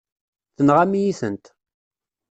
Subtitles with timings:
[0.55, 1.45] Tenɣam-iyi-tent.